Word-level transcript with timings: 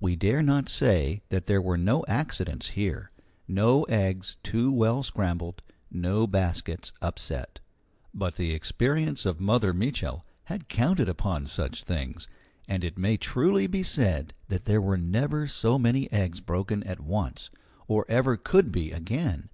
We 0.00 0.16
dare 0.16 0.40
not 0.40 0.70
say 0.70 1.20
that 1.28 1.44
there 1.44 1.60
were 1.60 1.76
no 1.76 2.02
accidents 2.08 2.68
here, 2.68 3.10
no 3.46 3.82
eggs 3.82 4.38
too 4.42 4.72
well 4.72 5.02
scrambled, 5.02 5.60
no 5.90 6.26
baskets 6.26 6.94
upset. 7.02 7.60
But 8.14 8.36
the 8.36 8.54
experience 8.54 9.26
of 9.26 9.40
Mother 9.40 9.74
Mitchel 9.74 10.24
had 10.44 10.68
counted 10.70 11.06
upon 11.10 11.48
such 11.48 11.84
things, 11.84 12.26
and 12.66 12.82
it 12.82 12.96
may 12.96 13.18
truly 13.18 13.66
be 13.66 13.82
said 13.82 14.32
that 14.48 14.64
there 14.64 14.80
were 14.80 14.96
never 14.96 15.46
so 15.46 15.78
many 15.78 16.10
eggs 16.10 16.40
broken 16.40 16.82
at 16.84 17.00
once, 17.00 17.50
or 17.86 18.06
ever 18.08 18.38
could 18.38 18.72
be 18.72 18.90
again. 18.92 19.50